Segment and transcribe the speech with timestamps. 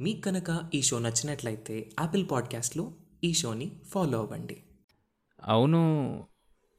[0.00, 2.92] మీకు కనుక ఈ షో నచ్చినట్లయితే యాపిల్ పాడ్కాస్ట్లో
[3.24, 4.56] ఈ షోని ఫాలో అవ్వండి.
[5.44, 6.24] అవును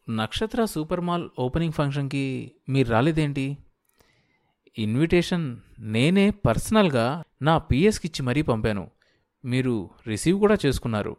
[0.10, 3.58] నక్షత్ర సూపర్ మాల్ ఓపెనింగ్ ఫంక్షన్కి మీరు రాలేదేంటి?
[4.78, 8.92] ఇన్విటేషన్ నేనే పర్సనల్గా నా పిఎస్కి ఇచ్చి మరీ పంపాను.
[9.46, 11.18] మీరు రిసీవ్ కూడా చేసుకున్నారు.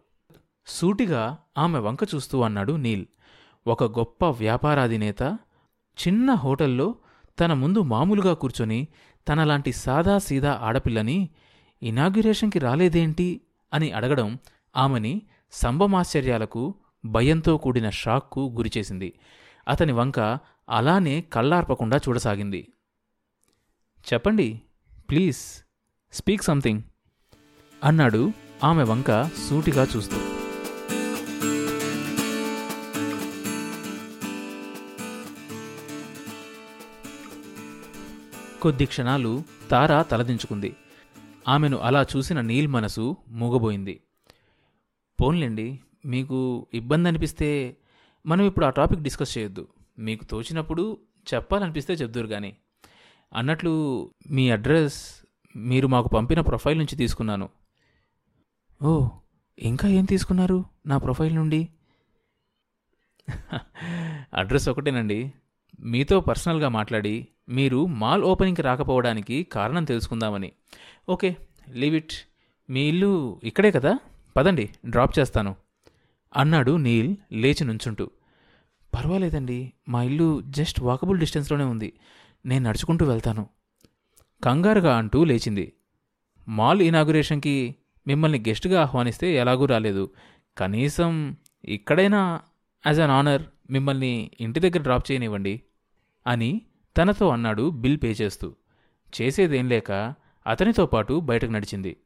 [0.66, 3.06] సూటిగా ఆమె వంక చూస్తూ అన్నాడు నీల్.
[3.66, 5.22] ఒక గొప్ప వ్యాపారాధినేత
[6.06, 6.94] చిన్న హోటల్లో
[7.40, 8.88] తన ముందు మామూలుగా కూర్చొని
[9.28, 11.30] తనలాంటి సాదా సీదా ఆడపిల్లని
[11.82, 13.40] ఇనాగ్యురేషన్కి రాలేదేంటి?
[13.74, 14.38] అని అడగడం
[14.76, 19.20] ఆమెని సంభమాశ్చర్యాలకు భయంతో కూడిన షాక్కు గురిచేసింది
[19.68, 20.20] అతని వంక
[20.70, 22.72] అలానే కళ్ళార్పకుండా చూడసాగింది.
[24.12, 24.60] చెప్పండి
[25.10, 25.36] ప్లీజ్
[26.12, 26.82] స్పీక్ సంథింగ్
[27.84, 28.32] అన్నాడు
[28.64, 30.16] ఆమె వంక సూటిగా చూస్తూ.
[38.62, 40.76] కొద్ది క్షణాలు తార తలదించుకుంది.
[41.48, 44.00] ఆమెను అలా చూసిన నీల్ మనసు మూగబోయింది.
[45.20, 47.76] పోన్లేండి మీకు ఇబ్బంది అనిపిస్తే
[48.26, 49.68] మనం ఇప్పుడు ఆ టాపిక్ డిస్కస్ చేయొద్దు.
[49.98, 50.98] మీకు తోచినప్పుడు
[51.34, 52.56] చెప్పాలనిపిస్తే చెప్దురు కానీ
[53.32, 53.72] అన్నట్లు
[54.30, 55.24] మీ అడ్రస్
[55.56, 57.48] మీరు మాకు పంపిన ప్రొఫైల్ నుంచి తీసుకున్నాను.
[58.82, 59.08] ఓ
[59.58, 61.68] ఇంకా ఏం తీసుకున్నారు నా ప్రొఫైల్ నుండి?
[64.34, 65.32] అడ్రస్ ఒకటేనండి.
[65.80, 70.52] మీతో పర్సనల్గా మాట్లాడి మీరు మాల్ ఓపెనింగ్కి రాకపోవడానికి కారణం తెలుసుకుందామని.
[71.08, 71.36] Okay
[71.70, 72.12] leave it.
[72.70, 73.98] మీ ఇల్లు ఇక్కడే కదా?
[74.36, 75.56] పదండి డ్రాప్ చేస్తాను.
[76.36, 78.10] అన్నాడు నీల్ లేచి నుంచుంటూ.
[78.94, 81.92] పర్వాలేదండి మా ఇల్లు జస్ట్ వాకబుల్ డిస్టెన్స్లోనే ఉంది.
[82.46, 83.48] నేను నడుచుకుంటూ వెళ్తాను.
[84.44, 85.72] కంగారుగా అంటూ లేచింది.
[86.48, 87.74] మాల్ ఇనాగురేషన్కి
[88.06, 90.10] మిమ్మల్ని గెస్ట్గా ఆహ్వానిస్తే ఎలాగూ రాలేదు.
[90.58, 92.40] కనీసం ఇక్కడైనా
[92.86, 95.62] యాజ్ అన్ ఆనర్ మిమ్మల్ని ఇంటి దగ్గర డ్రాప్ చేయనివ్వండి
[96.26, 96.62] అని
[96.96, 98.54] తనతో అన్నాడు బిల్ పే చేస్తూ.
[99.20, 100.14] చేసేదేం లేక
[100.46, 101.96] అతనితో పాటు బయటకు నడిచింది.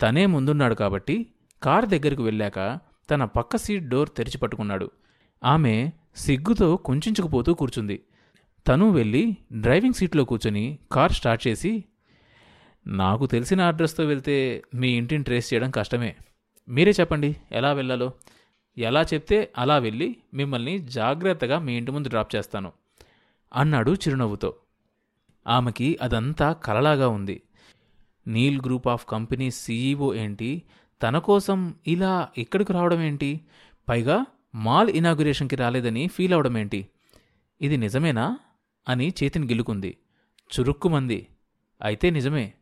[0.00, 1.26] తనే ముందున్నాడు కాబట్టి
[1.62, 4.90] కార్ దగ్గరకు వెళ్ళాక తన పక్క సీట్ డోర్ తెరిచి పట్టుకున్నాడు.
[5.44, 8.02] ఆమె సిగ్గుతో కుంచుకుపోతూ కూర్చుంది.
[8.68, 11.84] తను వెళ్ళి డ్రైవింగ్ సీట్లో కూర్చొని కార్ స్టార్ట్ చేసి
[12.86, 16.16] నాకు తెలిసిన అడ్రస్తో వెళ్తే మీ ఇంటిని ట్రేస్ చేయడం కష్టమే.
[16.68, 18.12] మీరే చెప్పండి ఎలా వెళ్ళాలో.
[18.78, 22.72] ఎలా చెప్తే అలా వెళ్ళి మిమ్మల్ని జాగ్రత్తగా మీ ఇంటి ముందు డ్రాప్ చేస్తాను.
[23.54, 24.54] అన్నాడు చిరునవ్వుతో.
[25.46, 27.42] ఆమెకి అదంతా కలలాగా ఉంది.
[28.26, 30.62] Neel group of company CEO ఏంటి?
[31.02, 33.40] తన కోసం ఇలా ఇక్కడికి రావడం ఏంటి?
[33.88, 36.88] పైగా మాల్ ఇనాగురేషన్కి రాలేదని ఫీల్ అవడం ఏంటి?
[37.60, 38.38] ఇది నిజమేనా?
[38.88, 39.96] అని చేతిని గిల్లుకుంది.
[40.60, 41.26] చురుక్కుమంది.
[41.82, 42.52] అయితే నిజమే.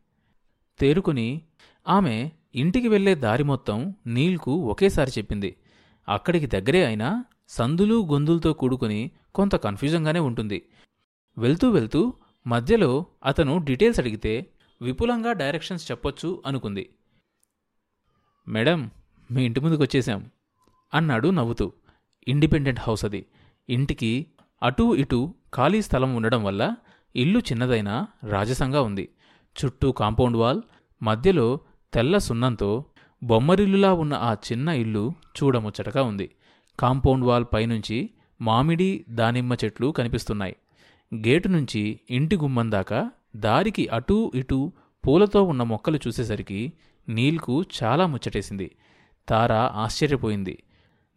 [0.79, 1.41] తేరుకుని
[1.87, 5.55] ఆమె ఇంటికి వెళ్ళే దారి మొత్తం నీల్కు ఒకేసారి చెప్పింది.
[6.09, 10.65] అక్కడికి దగ్గరే అయినా సందులు గొంతులతో కూడుకుని కొంత కన్ఫ్యూజంగానే ఉంటుంది.
[11.37, 12.13] వెళ్తూ వెళ్తూ
[12.47, 14.45] మధ్యలో అతను డీటెయిల్స్ అడిగితే
[14.81, 16.89] విపులంగా డైరెక్షన్స్ చెప్పొచ్చు అనుకుంది.
[18.47, 18.91] మేడం
[19.31, 20.31] మీ ఇంటి ముందుకు వచ్చేశాం
[20.93, 21.73] అన్నాడు నవ్వుతూ.
[22.27, 23.25] ఇండిపెండెంట్ హౌస్ అది.
[23.69, 24.25] ఇంటికి
[24.63, 26.75] అటూ ఇటూ ఖాళీ స్థలం ఉండడం వల్ల
[27.15, 29.09] ఇల్లు చిన్నదైనా రాజసంగా ఉంది.
[29.65, 30.61] చుట్టూ కాంపౌండ్ వాల్
[31.03, 31.59] మధ్యలో
[31.93, 32.85] తెల్ల సున్నంతో
[33.23, 36.35] బొమ్మరిల్లులా ఉన్న ఆ చిన్న ఇల్లు చూడముచ్చటగా ఉంది.
[36.79, 38.09] కాంపౌండ్ వాల్ పైనుంచి
[38.41, 40.55] మామిడి దానిమ్మ చెట్లు కనిపిస్తున్నాయి.
[41.15, 44.71] గేటు నుంచి ఇంటి గుమ్మం దాకా దారికి అటూ ఇటూ
[45.07, 46.73] పూలతో ఉన్న మొక్కలు చూసేసరికి
[47.09, 48.75] నీల్కు చాలా ముచ్చటేసింది.
[49.29, 50.63] తార ఆశ్చర్యపోయింది.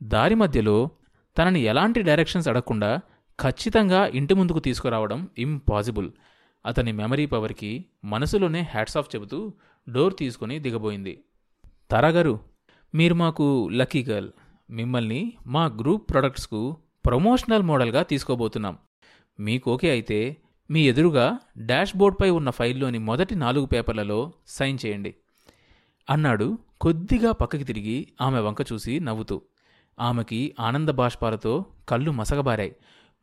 [0.02, 0.90] దారి మధ్యలో
[1.38, 3.00] తనని ఎలాంటి డైరెక్షన్స్ అడగకుండా
[3.40, 6.10] ఖచ్చితంగా ఇంటి ముందుకు తీసుకురావడం ఇంపాసిబుల్.
[6.66, 9.54] అతని మెమరీ పవర్కి మనసులోనే హ్యాట్స్ ఆఫ్ చెబుతూ
[9.88, 11.24] డోర్ తీసుకుని దిగబోయింది.
[11.90, 12.40] తారాగారు
[12.94, 14.30] మీరు మాకు లక్కీ గర్ల్.
[14.70, 18.78] మిమ్మల్ని మా గ్రూప్ ప్రొడక్ట్స్కు ప్రమోషనల్ మోడల్గా తీసుకోబోతున్నాం.
[19.40, 20.36] మీకు ఓకే అయితే
[20.70, 25.14] మీ ఎదురుగా డాష్ బోర్డ్పై ఉన్న ఫైల్లోని మొదటి నాలుగు పేపర్లలో సైన్ చేయండి.
[26.10, 29.42] అన్నాడు కొద్దిగా పక్కకి తిరిగి ఆమె వంక చూసి నవ్వుతూ.
[30.00, 32.76] ఆమెకి ఆనంద బాష్పాలతో కళ్ళు మసగబారాయి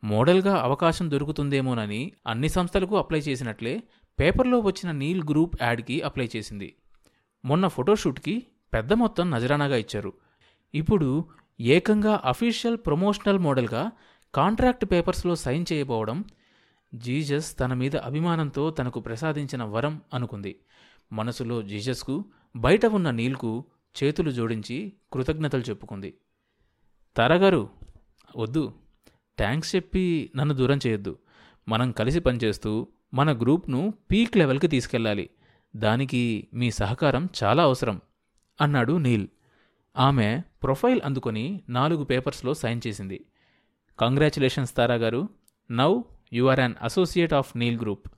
[0.04, 3.82] మోడల్గా అవకాశం దొరుకుతుందేమోనని అన్ని సంస్థలకు అప్లై చేసినట్లే
[4.20, 6.74] పేపర్లో వచ్చిన నీల్ గ్రూప్ యాడ్కి అప్లై చేసింది.
[7.44, 10.12] మొన్న ఫోటోషూట్కి పెద్ద మొత్తం నజరానాగా ఇచ్చారు.
[10.74, 11.24] ఇప్పుడు
[11.60, 13.92] ఏకంగా అఫీషియల్ ప్రమోషనల్ మోడల్గా
[14.34, 16.24] కాంట్రాక్ట్ పేపర్స్లో సైన్ చేయబోవడం
[16.94, 20.60] జీజస్ తన మీద అభిమానంతో తనకు ప్రసాదించిన వరం అనుకుంది.
[21.12, 22.24] మనసులో జీజస్కు
[22.56, 23.64] బయట ఉన్న నీల్కు
[24.04, 26.14] చేతులు జోడించి కృతజ్ఞతలు చెప్పుకుంది.
[27.16, 27.70] తారాగారు
[28.36, 28.72] వద్దు.
[29.38, 31.18] థ్యాంక్స్ చెప్పి నన్ను దూరం చేయొద్దు.
[31.68, 35.30] మనం కలిసి పనిచేస్తూ మన గ్రూప్ను పీక్ లెవెల్కి తీసుకెళ్ళాలి.
[35.76, 38.00] దానికి మీ సహకారం చాలా అవసరం
[38.60, 39.28] అన్నాడు నీల్.
[39.96, 43.24] ఆమె ప్రొఫైల్ అందుకొని నాలుగు పేపర్స్లో సైన్ చేసింది.
[44.00, 45.28] కంగ్రాచులేషన్స్ తారా గారు.
[45.70, 46.00] Now
[46.32, 48.08] you are an associate of Neel group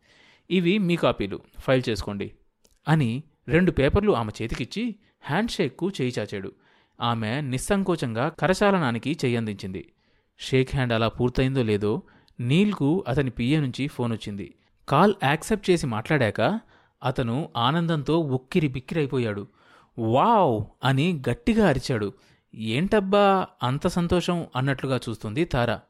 [0.51, 1.41] ఇవి మీ కాపీలు.
[1.61, 2.33] ఫైల్ చేసుకోండి.
[2.89, 6.53] అని రెండు పేపర్లు ఆమె చేతికిచ్చి హ్యాండ్షేక్కు చేయి చాచాడు.
[7.01, 9.93] ఆమె నిస్సంకోచంగా కరచాలనానికి చెయ్యందించింది
[10.39, 12.03] షేక్ హ్యాండ్ అలా పూర్తయిందో లేదో
[12.41, 14.55] నీల్కు అతని పిఏ నుంచి ఫోన్ వచ్చింది.
[14.89, 16.61] కాల్ యాక్సెప్ట్ చేసి మాట్లాడాక
[17.05, 19.47] అతను ఆనందంతో ఉక్కిరి బిక్కిరైపోయాడు.
[19.99, 22.13] వావ్ అని గట్టిగా అరిచాడు.
[22.55, 25.81] ఏంటబ్బా అంత సంతోషం అన్నట్లుగా చూస్తుంది తారా.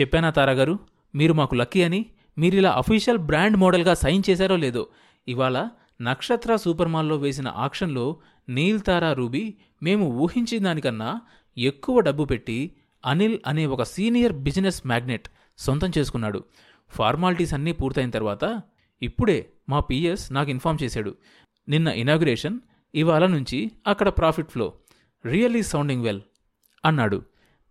[0.00, 0.78] చెప్పానా తారాగారు
[1.14, 2.06] మీరు మాకు లక్కీ అని
[2.38, 4.88] మీరిలా అఫీషియల్ బ్రాండ్ మోడల్గా సైన్ చేశారో లేదో.
[5.28, 5.68] ఇవాళ
[6.02, 8.16] నక్షత్ర సూపర్ మాల్లో వేసిన ఆక్షన్లో
[8.48, 11.20] నీల్ తారా రూబీ మేము ఊహించిన దానికన్నా
[11.58, 12.76] ఎక్కువ డబ్బు పెట్టి
[13.06, 15.28] అనిల్ అనే ఒక సీనియర్ బిజినెస్ మ్యాగ్నెట్
[15.58, 16.44] సొంతం చేసుకున్నాడు.
[16.90, 18.62] ఫార్మాలిటీస్ అన్నీ పూర్తయిన తర్వాత
[19.02, 21.14] ఇప్పుడే మా పిఎస్ నాకు ఇన్ఫామ్ చేశాడు.
[21.68, 22.58] నిన్న ఇనాగ్రేషన్
[22.94, 24.72] ఇవాళ నుంచి అక్కడ profit flow.
[25.26, 26.20] Really sounding well
[26.84, 27.22] అన్నాడు.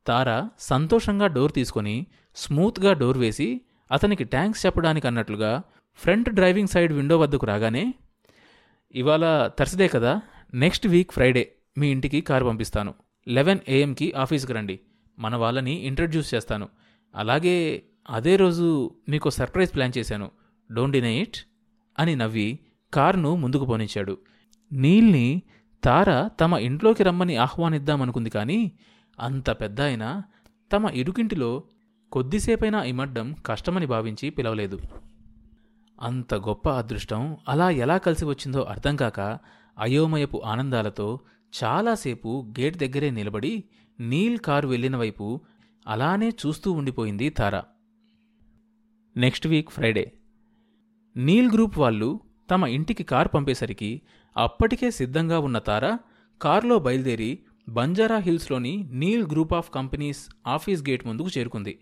[0.07, 2.05] తార సంతోషంగా డోర్ తీసుకొని
[2.35, 3.61] స్మూత్గా డోర్ వేసి
[3.91, 5.61] అతనికి ట్యాంక్స్ చెప్పడానికి అన్నట్లుగా
[5.95, 7.93] ఫ్రంట్ డ్రైవింగ్ సైడ్ విండో వద్దకు రాగానే
[8.95, 10.21] ఇవాళ థర్స్డే కదా
[10.53, 12.93] నెక్స్ట్ వీక్ ఫ్రైడే మీ ఇంటికి కారు పంపిస్తాను.
[13.27, 14.79] లెవెన్ ఏఎంకి ఆఫీస్కి రండి.
[15.19, 16.69] మన వాళ్ళని ఇంట్రడ్యూస్ చేస్తాను.
[17.15, 20.31] అలాగే అదే రోజు మీకు సర్ప్రైజ్ ప్లాన్ చేశాను.
[20.73, 21.37] డోంట్ డినై ఇట్
[21.99, 22.59] అని నవ్వి
[22.93, 24.17] కారును ముందుకు పోనిచ్చాడు.
[24.73, 25.41] నీల్ని
[25.87, 28.71] తార తమ ఇంట్లోకి రమ్మని ఆహ్వానిద్దామనుకుంది కానీ
[29.19, 30.23] అంత పెద్ద అయినా
[30.73, 31.63] తమ ఇరుకింటిలో
[32.11, 34.79] కొద్దిసేపైనా ఇమడ్డం కష్టమని భావించి పిలవలేదు.
[36.01, 39.39] అంత గొప్ప అదృష్టం అలా ఎలా కలిసి వచ్చిందో అర్థం కాక
[39.79, 41.19] అయోమయపు ఆనందాలతో
[41.63, 43.63] చాలాసేపు గేట్ దగ్గరే నిలబడి
[43.99, 45.41] నీల్ కారు వెళ్ళిన వైపు
[45.87, 47.61] అలానే చూస్తూ ఉండిపోయింది Tara.
[49.17, 50.11] Next week Friday.
[51.17, 52.19] Neel group వాళ్ళు
[52.49, 54.01] తమ ఇంటికి కారు పంపేసరికి
[54.37, 55.97] అప్పటికే సిద్ధంగా ఉన్న తార
[56.41, 57.39] కారులో బయలుదేరి
[57.69, 61.79] Banjara హిల్స్లోని Neel group of companies office gate ముందుకు చేరుకుంది.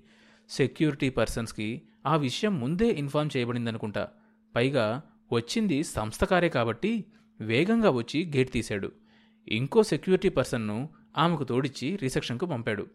[0.50, 4.07] సెక్యూరిటీ పర్సన్స్కి ఆ విషయం ముందే ఇన్ఫార్మ్ చేయబడిందనుకుంటా.
[4.56, 5.01] పైగా
[5.33, 7.06] వచ్చింది సంస్థ కారే కాబట్టి
[7.41, 8.91] వేగంగా వచ్చి గేట్ తీశాడు.
[9.47, 12.88] ఇంకో సెక్యూరిటీ పర్సన్ను ఆమెకు తోడిచ్చి రిసెప్షన్కు పంపాడు.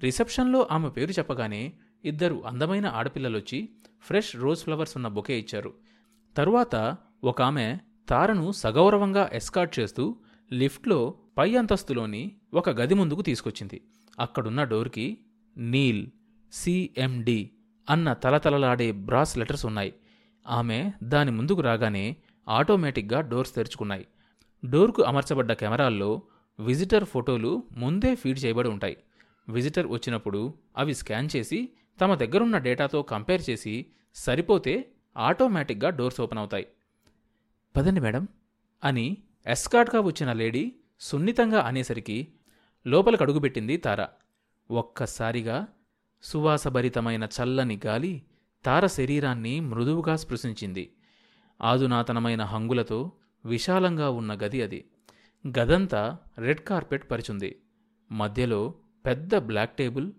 [0.00, 1.72] రిసెప్షన్లో ఆమె పేరు చెప్పగానే
[2.04, 3.68] ఇద్దరు అందమైన ఆడపిల్లలొచ్చి
[4.02, 5.74] ఫ్రెష్ రోజ్ ఫ్లవర్స్ ఉన్న బొకే ఇచ్చారు.
[6.36, 10.16] తరువాత ఒక ఆమె తారను సగౌరవంగా ఎస్కార్ట్ చేస్తూ
[10.52, 13.80] లిఫ్ట్లో పై అంతస్తులోని ఒక గది ముందుకు తీసుకొచ్చింది.
[14.20, 15.18] అక్కడున్న డోర్కి
[15.56, 16.06] నీల్
[16.52, 17.50] సిఎండి
[17.90, 19.94] అన్న తలతలలాడే బ్రాస్ లెటర్స్ ఉన్నాయి.
[20.48, 22.16] ఆమె దాని ముందుకు రాగానే
[22.48, 24.06] ఆటోమేటిక్గా డోర్స్ తెరుచుకున్నాయి.
[24.64, 26.22] డోర్కు అమర్చబడ్డ కెమెరాల్లో
[26.60, 28.96] విజిటర్ ఫోటోలు ముందే ఫీడ్ చేయబడి ఉంటాయి.
[29.48, 31.68] విజిటర్ వచ్చినప్పుడు అవి స్కాన్ చేసి
[32.00, 36.66] తమ దగ్గరున్న డేటాతో కంపేర్ చేసి సరిపోతే ఆటోమేటిక్గా డోర్స్ ఓపెన్ అవుతాయి.
[37.76, 38.28] పదండి మేడం.
[38.84, 39.16] అని
[39.46, 42.28] ఎస్కార్ట్గా వచ్చిన లేడీ సున్నితంగా అనేసరికి
[42.86, 44.06] లోపలికి అడుగుపెట్టింది తార.
[44.70, 45.66] ఒక్కసారిగా
[46.22, 48.22] సువాసభరితమైన చల్లని గాలి
[48.64, 50.92] తార శరీరాన్ని మృదువుగా స్పృశించింది.
[51.62, 53.12] ఆధునాతనమైన హంగులతో
[53.44, 54.84] విశాలంగా ఉన్న గది అది.
[55.46, 57.62] గదంతా రెడ్ కార్పెట్ పరిచుంది.
[58.12, 58.74] మధ్యలో
[59.06, 60.12] పెద్ద బ్లాక్ టేబుల్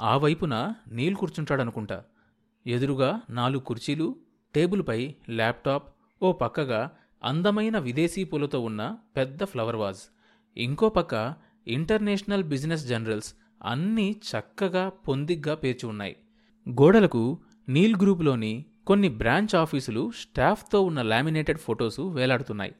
[0.00, 2.04] ఆ వైపున నీల్ కూర్చుంటాడనుకుంటా.
[2.66, 4.16] ఎదురుగా నాలుగు కుర్చీలు
[4.54, 6.90] టేబుల్పై ల్యాప్టాప్ ఓ పక్కగా
[7.24, 9.98] అందమైన విదేశీ పూలతో ఉన్న పెద్ద ఫ్లవర్ వాజ్.
[10.56, 11.34] ఇంకో పక్క
[11.68, 13.34] ఇంటర్నేషనల్ బిజినెస్ జనరల్స్
[13.64, 16.16] అన్నీ చక్కగా పొందిగ్గా పేర్చి ఉన్నాయి.
[16.68, 17.38] గోడలకు
[17.68, 22.74] నీల్ గ్రూప్లోని కొన్ని బ్రాంచ్ ఆఫీసులు స్టాఫ్తో ఉన్న లామినేటెడ్ ఫొటోసు వేలాడుతున్నాయి.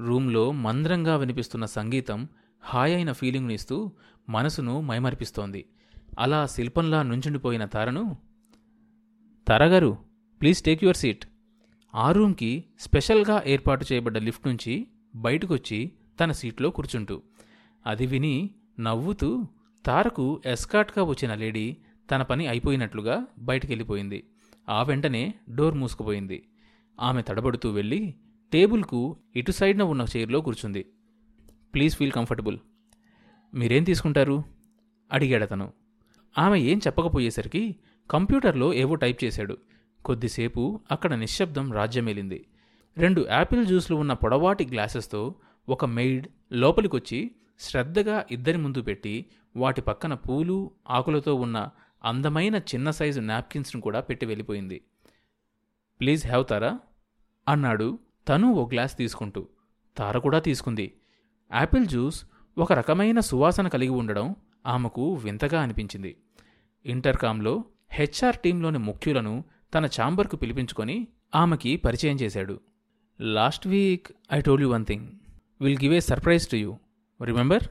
[0.00, 2.28] రూమ్లో మంద్రంగా వినిపిస్తున్న సంగీతం
[2.60, 3.92] హాయైన ఫీలింగ్ను ఇస్తూ
[4.28, 5.66] మనసును మైమర్పిస్తోంది.
[6.18, 8.16] అలా శిల్పంలా నుంచుండిపోయిన తారను
[9.48, 10.05] తారగారు
[10.40, 11.26] ప్లీజ్ టేక్ యువర్ సీట్.
[11.94, 17.22] ఆ రూమ్కి స్పెషల్గా ఏర్పాటు చేయబడ్డ లిఫ్ట్ నుంచి బయటకొచ్చి తన సీట్లో కూర్చుంటూ.
[17.86, 18.50] అది విని
[18.80, 19.46] నవ్వుతూ
[19.86, 21.76] తారకు ఎస్కాట్గా వచ్చిన లేడీ
[22.10, 24.26] తన పని అయిపోయినట్లుగా బయటికెళ్ళిపోయింది.
[24.68, 26.48] ఆ వెంటనే డోర్ మూసుకుపోయింది.
[27.00, 28.14] ఆమె తడబడుతూ వెళ్ళి
[28.52, 30.86] టేబుల్కు ఇటు సైడ్న ఉన్న చైర్లో కూర్చుంది.
[31.74, 32.58] Please feel comfortable.
[33.54, 34.44] మీరేం తీసుకుంటారు?
[35.12, 35.72] అడిగాడతను.
[36.38, 37.76] ఆమె ఏం చెప్పకపోయేసరికి
[38.10, 39.58] కంప్యూటర్లో ఏవో టైప్ చేశాడు.
[40.06, 42.46] కొద్దిసేపు అక్కడ నిశ్శబ్దం రాజ్యమేలింది.
[42.96, 45.34] రెండు యాపిల్ జ్యూస్లు ఉన్న పొడవాటి గ్లాసెస్తో
[45.68, 51.68] ఒక మెయిడ్ లోపలికొచ్చి శ్రద్ధగా ఇద్దరి ముందు పెట్టి వాటి పక్కన పూలు ఆకులతో ఉన్న
[52.04, 54.82] అందమైన చిన్న సైజు నాప్కిన్స్ను కూడా పెట్టి వెళ్ళిపోయింది.
[56.00, 56.78] Please have Tara?
[57.48, 57.98] అన్నాడు
[58.28, 59.48] తను ఓ గ్లాస్ తీసుకుంటూ.
[59.96, 60.92] తార కూడా తీసుకుంది.
[61.54, 62.24] యాపిల్ జ్యూస్
[62.58, 64.36] ఒక రకమైన సువాసన కలిగి ఉండడం
[64.66, 66.16] ఆమెకు వింతగా అనిపించింది.
[66.86, 69.44] ఇంటర్కామ్లో హెచ్ఆర్ టీంలోని ముఖ్యులను
[69.74, 72.60] తన ఛాంబర్కు పిలిపించుకొని ఆమెకి పరిచయం చేశాడు.
[73.20, 75.06] Last week I told you one thing
[75.60, 76.78] will give a surprise to you
[77.24, 77.62] remember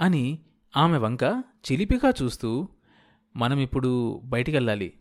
[0.00, 0.38] అని
[0.76, 1.24] ఆమె వంక
[1.66, 2.68] చిలిపిగా చూస్తూ
[3.36, 4.92] మనమిప్పుడు బయటికెళ్ళాలి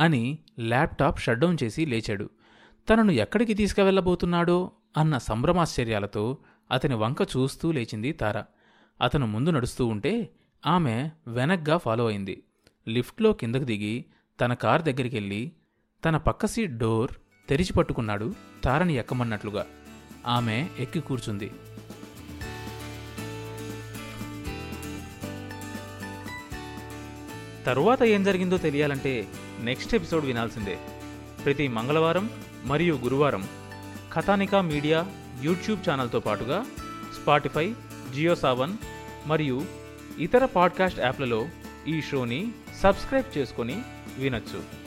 [0.00, 2.30] అని ల్యాప్టాప్ షట్డౌన్ చేసి లేచాడు.
[2.88, 4.70] తనను ఎక్కడికి తీసుకువెళ్ళబోతున్నాడో?
[4.96, 6.38] అన్న సంభ్రమాశ్చర్యాలతో
[6.70, 8.44] అతని వంక చూస్తూ లేచింది తార.
[9.00, 10.30] అతను ముందు నడుస్తూ ఉంటే
[10.66, 12.42] ఆమె వెనక్గా ఫాలో అయింది.
[12.88, 14.04] లిఫ్ట్లో కిందకు దిగి
[14.40, 15.52] తన కార్ దగ్గరికి వెళ్ళి
[16.04, 17.10] తన పక్క సీట్ డోర్
[17.48, 19.66] తెరిచి పట్టుకున్నాడు తారని ఎక్కమన్నట్లుగా.
[20.26, 21.50] ఆమె ఎక్కి కూర్చుంది.
[27.66, 29.28] తరువాత ఏం జరిగిందో తెలియాలంటే
[29.60, 30.78] నెక్స్ట్ ఎపిసోడ్ వినాల్సిందే.
[31.44, 32.30] ప్రతి మంగళవారం
[32.64, 33.48] మరియు గురువారం
[34.12, 35.06] కథానికా మీడియా
[35.42, 36.66] యూట్యూబ్ ఛానల్తో పాటుగా
[37.22, 37.74] స్పాటిఫై
[38.14, 38.76] జియో సావన్
[39.26, 39.62] మరియు
[40.18, 41.48] ఇతర పాడ్కాస్ట్ యాప్లలో
[41.88, 42.52] ఈ షోని
[42.82, 43.82] సబ్స్క్రైబ్ చేసుకొని
[44.18, 44.79] వినొచ్చు.